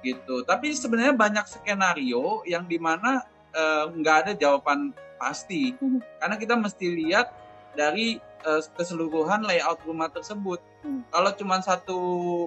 gitu. 0.00 0.44
Tapi 0.44 0.70
sebenarnya 0.70 1.16
banyak 1.16 1.46
skenario 1.48 2.44
yang 2.44 2.68
di 2.68 2.76
mana 2.76 3.24
uh, 3.52 3.88
nggak 3.90 4.16
ada 4.28 4.32
jawaban 4.36 4.92
pasti 5.16 5.72
Hmm. 5.80 6.04
karena 6.20 6.36
kita 6.36 6.54
mesti 6.54 6.86
lihat 6.92 7.32
dari 7.72 8.20
uh, 8.44 8.60
keseluruhan 8.76 9.46
layout 9.46 9.80
rumah 9.86 10.12
tersebut. 10.12 10.60
Hmm. 10.84 11.06
Kalau 11.08 11.30
cuma 11.38 11.62
satu 11.64 11.98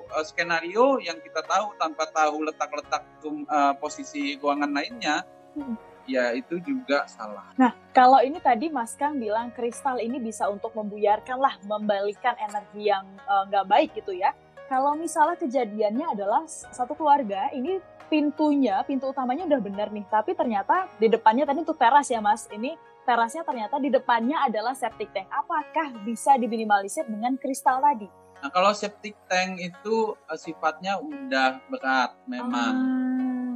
uh, 0.06 0.26
skenario 0.28 1.02
yang 1.02 1.18
kita 1.24 1.42
tahu 1.42 1.74
tanpa 1.80 2.06
tahu 2.12 2.46
letak-letak 2.46 3.02
uh, 3.50 3.74
posisi 3.80 4.38
ruangan 4.38 4.70
lainnya, 4.70 5.26
Hmm. 5.58 5.76
ya 6.06 6.30
itu 6.38 6.62
juga 6.62 7.10
salah. 7.10 7.50
Nah, 7.58 7.74
kalau 7.90 8.22
ini 8.22 8.38
tadi 8.38 8.70
Mas 8.70 8.94
Kang 8.94 9.18
bilang 9.18 9.50
kristal 9.50 9.98
ini 9.98 10.22
bisa 10.22 10.46
untuk 10.46 10.72
membuyarkan 10.78 11.38
lah, 11.42 11.58
membalikan 11.66 12.38
energi 12.38 12.86
yang 12.86 13.06
eh, 13.18 13.44
nggak 13.50 13.66
baik 13.66 13.90
gitu 13.98 14.14
ya. 14.14 14.32
kalau 14.70 14.94
misalnya 14.94 15.34
kejadiannya 15.42 16.14
adalah 16.14 16.46
satu 16.46 16.94
keluarga 16.94 17.50
ini 17.58 17.82
pintunya, 18.06 18.86
pintu 18.86 19.10
utamanya 19.10 19.50
udah 19.50 19.58
bener 19.58 19.90
nih, 19.90 20.06
tapi 20.06 20.38
ternyata 20.38 20.86
di 21.02 21.10
depannya 21.10 21.50
tadi 21.50 21.66
untuk 21.66 21.82
teras 21.82 22.06
ya 22.06 22.22
mas, 22.22 22.46
ini 22.54 22.78
terasnya 23.08 23.44
ternyata 23.48 23.76
di 23.82 23.90
depannya 23.92 24.46
adalah 24.46 24.76
septic 24.76 25.12
tank. 25.12 25.28
Apakah 25.32 25.94
bisa 26.04 26.36
diminimalisir 26.36 27.08
dengan 27.08 27.36
kristal 27.40 27.80
tadi? 27.82 28.08
Nah, 28.40 28.50
kalau 28.56 28.72
septic 28.72 29.20
tank 29.28 29.60
itu 29.60 30.16
uh, 30.16 30.40
sifatnya 30.40 31.00
udah 31.00 31.60
berat 31.68 32.12
memang. 32.24 32.74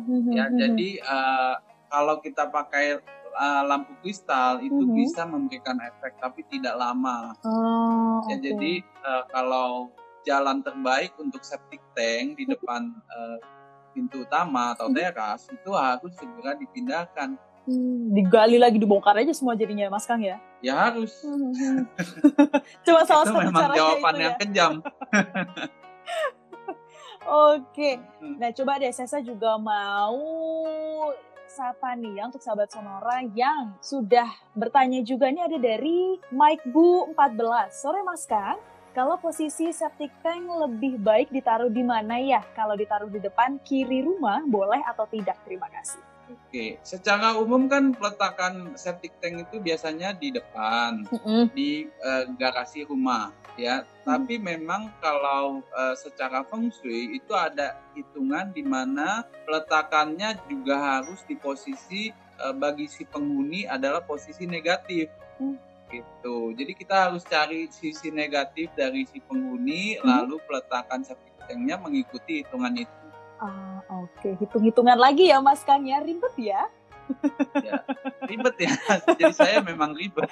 Ah. 0.04 0.32
Ya, 0.36 0.52
jadi 0.52 1.00
uh, 1.00 1.56
kalau 1.88 2.20
kita 2.20 2.52
pakai 2.52 3.00
uh, 3.32 3.64
lampu 3.64 3.96
kristal 4.04 4.60
itu 4.60 4.76
uh 4.76 4.84
-huh. 4.84 4.96
bisa 5.00 5.24
memberikan 5.24 5.80
efek 5.80 6.20
tapi 6.20 6.44
tidak 6.52 6.76
lama. 6.76 7.32
Oh, 7.48 8.28
ya, 8.28 8.36
okay. 8.36 8.52
Jadi 8.52 8.74
uh, 9.08 9.24
kalau 9.32 9.96
jalan 10.28 10.60
terbaik 10.64 11.16
untuk 11.20 11.44
septic 11.44 11.80
tank 11.96 12.36
di 12.36 12.44
depan 12.48 12.92
uh, 12.92 13.38
pintu 13.94 14.26
utama 14.26 14.74
atau 14.74 14.90
teras 14.90 15.48
itu 15.54 15.72
harus 15.72 16.12
segera 16.18 16.58
dipindahkan 16.58 17.38
Hmm, 17.64 18.12
digali 18.12 18.60
lagi 18.60 18.76
dibongkar 18.76 19.16
aja 19.16 19.32
semua 19.32 19.56
jadinya 19.56 19.88
Mas 19.88 20.04
Kang 20.04 20.20
ya? 20.20 20.36
Ya 20.60 20.76
harus. 20.76 21.16
Hmm. 21.24 21.88
Cuma 22.86 23.08
salah 23.08 23.24
satu 23.24 23.40
memang 23.40 23.72
jawaban 23.72 24.14
itu 24.20 24.24
yang 24.24 24.36
ya? 24.36 24.40
kejam. 24.44 24.72
Oke. 27.24 28.04
Hmm. 28.20 28.36
Nah, 28.36 28.52
coba 28.52 28.84
deh 28.84 28.92
Sesa 28.92 29.24
juga 29.24 29.56
mau 29.56 30.20
sapa 31.48 31.96
nih 31.96 32.20
ya 32.20 32.24
untuk 32.28 32.42
sahabat 32.42 32.68
Sonora 32.74 33.22
yang 33.38 33.78
sudah 33.78 34.26
bertanya 34.58 35.06
juga 35.06 35.30
ini 35.30 35.40
ada 35.40 35.56
dari 35.56 36.20
Mike 36.36 36.68
Bu 36.68 37.16
14. 37.16 37.72
Sore 37.72 38.04
Mas 38.04 38.28
Kang, 38.28 38.60
kalau 38.92 39.16
posisi 39.18 39.72
septic 39.72 40.12
tank 40.20 40.44
lebih 40.46 41.00
baik 41.00 41.32
ditaruh 41.32 41.72
di 41.72 41.82
mana 41.86 42.20
ya? 42.20 42.44
Kalau 42.54 42.76
ditaruh 42.76 43.08
di 43.08 43.24
depan 43.24 43.56
kiri 43.64 44.04
rumah 44.04 44.44
boleh 44.44 44.84
atau 44.84 45.08
tidak? 45.08 45.40
Terima 45.48 45.72
kasih. 45.72 46.13
Oke, 46.34 46.82
secara 46.82 47.38
umum 47.38 47.70
kan 47.70 47.94
peletakan 47.94 48.74
septic 48.74 49.14
tank 49.22 49.46
itu 49.46 49.62
biasanya 49.62 50.18
di 50.18 50.34
depan, 50.34 51.06
Mm-mm. 51.06 51.54
di 51.54 51.86
uh, 52.02 52.26
garasi 52.42 52.90
rumah, 52.90 53.30
ya. 53.54 53.86
Tapi 54.02 54.42
memang 54.42 54.90
kalau 54.98 55.62
uh, 55.78 55.94
secara 55.94 56.42
feng 56.50 56.74
shui 56.74 57.22
itu 57.22 57.38
ada 57.38 57.78
hitungan 57.94 58.50
di 58.50 58.66
mana 58.66 59.30
peletakannya 59.46 60.42
juga 60.50 60.98
harus 60.98 61.22
di 61.30 61.38
posisi 61.38 62.10
uh, 62.42 62.54
bagi 62.58 62.90
si 62.90 63.06
penghuni 63.06 63.70
adalah 63.70 64.02
posisi 64.02 64.50
negatif. 64.50 65.14
Hmm. 65.38 65.56
Gitu. 65.94 66.58
Jadi 66.58 66.74
kita 66.74 67.10
harus 67.10 67.22
cari 67.22 67.70
sisi 67.70 68.10
negatif 68.10 68.74
dari 68.74 69.06
si 69.06 69.22
penghuni, 69.22 70.02
Hmm. 70.02 70.10
lalu 70.26 70.42
peletakan 70.50 71.06
septic 71.06 71.38
tanknya 71.46 71.78
mengikuti 71.78 72.42
hitungan 72.42 72.74
itu. 72.74 73.03
Ah, 73.44 73.84
oke. 74.08 74.40
Hitung-hitungan 74.40 74.96
lagi 74.96 75.28
ya 75.28 75.44
Mas 75.44 75.68
Kang 75.68 75.84
ya. 75.84 76.00
Ribet 76.00 76.36
ya. 76.40 76.72
Ya, 77.60 77.84
ribet 78.24 78.56
ya. 78.64 78.72
Jadi 79.20 79.36
saya 79.36 79.60
memang 79.60 79.92
ribet. 79.92 80.24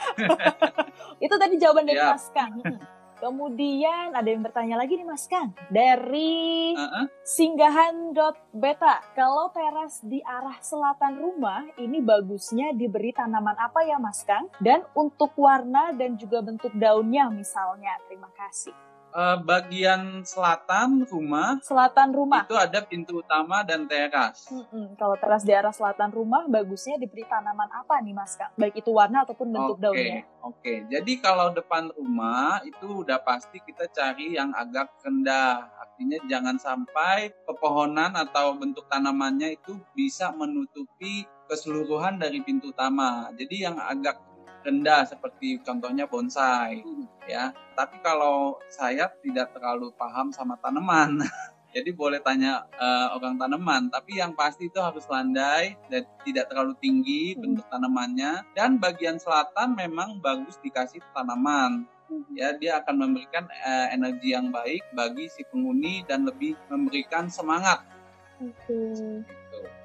Itu 1.25 1.35
tadi 1.35 1.59
jawaban 1.59 1.83
dari 1.83 1.99
Ya. 1.99 2.15
Mas 2.15 2.31
Kang. 2.31 2.63
Mm-mm. 2.63 2.79
Kemudian 3.21 4.17
ada 4.17 4.25
yang 4.25 4.41
bertanya 4.41 4.81
lagi 4.81 4.97
nih 4.97 5.05
Mas 5.05 5.29
Kang. 5.29 5.53
Dari 5.69 6.73
Uh-uh. 6.73 7.05
singgahan.beta. 7.21 9.13
Kalau 9.13 9.53
teras 9.53 10.01
di 10.01 10.23
arah 10.25 10.57
selatan 10.57 11.21
rumah, 11.21 11.69
ini 11.77 12.01
bagusnya 12.01 12.73
diberi 12.73 13.13
tanaman 13.13 13.53
apa 13.61 13.85
ya 13.85 14.01
Mas 14.01 14.25
Kang? 14.25 14.49
Dan 14.57 14.81
untuk 14.97 15.37
warna 15.37 15.93
dan 15.93 16.17
juga 16.17 16.41
bentuk 16.41 16.73
daunnya 16.73 17.29
misalnya. 17.29 17.93
Terima 18.09 18.31
kasih. 18.33 18.73
Eh, 19.11 19.37
bagian 19.43 20.23
selatan 20.23 21.03
rumah 21.03 21.59
Selatan 21.59 22.15
rumah. 22.15 22.47
itu 22.47 22.55
ada 22.55 22.79
pintu 22.79 23.19
utama 23.19 23.59
dan 23.59 23.83
teras. 23.83 24.47
Mm-mm. 24.47 24.95
Kalau 24.95 25.19
teras 25.19 25.43
di 25.43 25.51
arah 25.51 25.75
selatan 25.75 26.15
rumah, 26.15 26.47
bagusnya 26.47 26.95
diberi 26.95 27.27
tanaman 27.27 27.67
apa 27.75 27.99
nih 27.99 28.15
Mas 28.15 28.39
Kang? 28.39 28.55
Baik 28.55 28.79
itu 28.79 28.87
warna 28.95 29.27
ataupun 29.27 29.51
bentuk 29.51 29.77
Oke, 29.77 29.83
daunnya. 29.83 30.23
oke. 30.39 30.73
Jadi 30.87 31.13
kalau 31.19 31.51
depan 31.51 31.91
rumah 31.91 32.63
itu 32.63 33.03
udah 33.03 33.19
pasti 33.19 33.59
kita 33.59 33.91
cari 33.91 34.39
yang 34.39 34.55
agak 34.55 34.87
rendah. 35.03 35.67
Artinya 35.75 36.17
jangan 36.31 36.55
sampai 36.55 37.35
pepohonan 37.43 38.15
atau 38.15 38.55
bentuk 38.55 38.87
tanamannya 38.87 39.59
itu 39.59 39.75
bisa 39.91 40.31
menutupi 40.31 41.27
keseluruhan 41.51 42.15
dari 42.15 42.39
pintu 42.39 42.71
utama. 42.71 43.27
Jadi 43.35 43.67
yang 43.67 43.75
agak 43.75 44.23
rendah 44.61 45.05
seperti 45.05 45.61
contohnya 45.61 46.05
bonsai 46.05 46.81
ya. 47.29 47.53
Tapi 47.77 48.01
kalau 48.01 48.61
saya 48.69 49.09
tidak 49.21 49.53
terlalu 49.53 49.93
paham 49.97 50.29
sama 50.33 50.57
tanaman. 50.61 51.21
Jadi 51.71 51.95
boleh 51.95 52.19
tanya 52.19 52.67
eh, 52.75 53.07
orang 53.15 53.39
tanaman, 53.39 53.87
tapi 53.87 54.19
yang 54.19 54.35
pasti 54.35 54.67
itu 54.67 54.75
harus 54.83 55.07
landai 55.07 55.79
dan 55.87 56.03
tidak 56.27 56.51
terlalu 56.51 56.75
tinggi 56.83 57.31
Hmm. 57.31 57.47
bentuk 57.47 57.65
tanamannya. 57.71 58.43
Dan 58.51 58.75
bagian 58.75 59.15
selatan 59.15 59.79
memang 59.79 60.19
bagus 60.19 60.59
dikasih 60.59 60.99
tanaman. 61.15 61.87
Ya, 62.35 62.51
dia 62.59 62.83
akan 62.83 63.07
memberikan 63.07 63.47
eh, 63.47 63.87
energi 63.95 64.35
yang 64.35 64.51
baik 64.51 64.83
bagi 64.91 65.31
si 65.31 65.47
penghuni 65.47 66.03
dan 66.03 66.27
lebih 66.27 66.59
memberikan 66.67 67.31
semangat. 67.31 67.87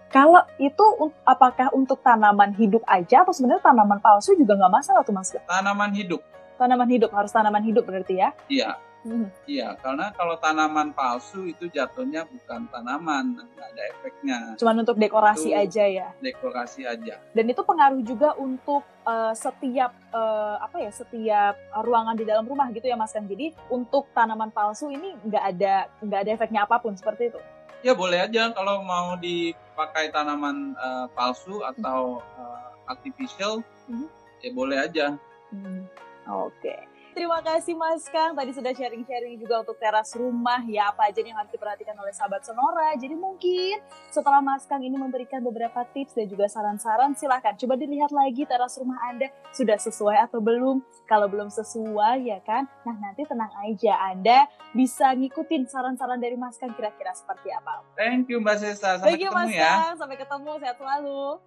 Kalau 0.07 0.43
itu 0.57 0.85
apakah 1.23 1.75
untuk 1.75 1.99
tanaman 2.01 2.55
hidup 2.55 2.81
aja 2.87 3.27
atau 3.27 3.35
sebenarnya 3.35 3.63
tanaman 3.63 3.99
palsu 3.99 4.39
juga 4.39 4.55
nggak 4.55 4.73
masalah 4.73 5.03
tuh 5.03 5.13
Mas? 5.13 5.35
Tanaman 5.45 5.91
hidup, 5.93 6.23
Tanaman 6.57 6.89
hidup 6.89 7.11
harus 7.13 7.31
tanaman 7.31 7.61
hidup 7.63 7.85
berarti 7.85 8.23
ya? 8.23 8.31
iya. 8.49 8.79
Hmm. 9.07 9.31
Iya, 9.47 9.79
karena 9.79 10.11
kalau 10.19 10.35
tanaman 10.35 10.91
palsu 10.91 11.47
itu 11.47 11.71
jatuhnya 11.71 12.27
bukan 12.27 12.67
tanaman, 12.67 13.39
nggak 13.39 13.69
ada 13.71 13.83
efeknya, 13.95 14.39
Cuman 14.59 14.83
untuk 14.83 14.99
dekorasi 14.99 15.55
Itu- 15.55 15.63
aja 15.63 15.85
ya. 15.87 16.09
dekorasi 16.19 16.83
aja. 16.83 17.15
Dan 17.31 17.47
itu 17.47 17.63
pengaruh 17.63 18.03
juga 18.03 18.35
untuk 18.35 18.83
eh, 19.07 19.35
setiap 19.39 19.95
eh, 20.11 20.57
apa 20.59 20.83
ya 20.83 20.91
setiap 20.91 21.55
ruangan 21.87 22.19
di 22.19 22.27
dalam 22.27 22.43
rumah 22.43 22.67
gitu 22.75 22.83
ya 22.83 22.99
Mas 22.99 23.15
kan. 23.15 23.23
Jadi 23.23 23.55
untuk 23.71 24.11
tanaman 24.11 24.51
palsu 24.51 24.91
ini 24.91 25.15
nggak 25.23 25.45
ada 25.55 25.87
nggak 26.03 26.21
ada 26.27 26.31
efeknya 26.35 26.61
apa 26.67 26.83
pun 26.83 26.99
seperti 26.99 27.31
itu. 27.31 27.39
Ya 27.87 27.95
boleh 27.95 28.19
aja 28.19 28.51
kalau 28.51 28.83
mau 28.83 29.15
dipakai 29.15 30.11
tanaman 30.11 30.75
eh, 30.75 31.07
palsu 31.15 31.63
atau 31.63 32.19
eh, 32.19 32.91
artificial, 32.91 33.63
Mhm. 33.87 34.11
ya 34.43 34.51
boleh 34.51 34.79
aja. 34.83 35.07
Hmm, 35.55 35.87
Oke. 36.27 36.75
Terima 37.17 37.41
kasih 37.41 37.73
Mas 37.73 38.05
Kang. 38.13 38.37
Tadi 38.37 38.53
sudah 38.53 38.77
sharing-sharing 38.77 39.41
juga 39.41 39.65
untuk 39.65 39.81
teras 39.81 40.13
rumah 40.13 40.61
ya 40.69 40.93
apa 40.93 41.09
aja 41.09 41.25
yang 41.25 41.41
harus 41.41 41.49
diperhatikan 41.49 41.97
oleh 41.97 42.13
sahabat 42.13 42.45
Sonora. 42.45 42.93
Jadi 42.93 43.17
mungkin 43.17 43.81
setelah 44.13 44.45
Mas 44.45 44.69
Kang 44.69 44.85
ini 44.85 45.01
memberikan 45.01 45.41
beberapa 45.41 45.81
tips 45.97 46.13
dan 46.13 46.29
juga 46.29 46.45
saran-saran, 46.45 47.17
silahkan 47.17 47.57
coba 47.57 47.81
dilihat 47.81 48.13
lagi 48.13 48.45
teras 48.45 48.77
rumah 48.77 49.01
Anda 49.09 49.33
sudah 49.57 49.81
sesuai 49.81 50.29
atau 50.29 50.45
belum. 50.45 50.85
Kalau 51.09 51.25
belum 51.33 51.49
sesuai 51.49 52.29
ya 52.29 52.37
kan, 52.45 52.69
nah 52.85 52.93
nanti 53.01 53.25
tenang 53.25 53.49
aja 53.65 53.97
Anda 54.13 54.45
bisa 54.77 55.17
ngikutin 55.17 55.73
saran-saran 55.73 56.21
dari 56.21 56.37
Mas 56.37 56.61
Kang 56.61 56.77
kira-kira 56.77 57.17
seperti 57.17 57.49
apa. 57.49 57.81
Thank 57.97 58.29
you 58.29 58.45
Mbak 58.45 58.61
Sesa, 58.61 59.01
sampai 59.01 59.17
Thank 59.17 59.25
you 59.25 59.33
ketemu 59.33 59.41
Mas 59.41 59.57
ya. 59.57 59.73
Kang, 59.73 59.95
sampai 59.97 60.17
ketemu, 60.21 60.53
sehat 60.61 60.77
selalu. 60.77 61.41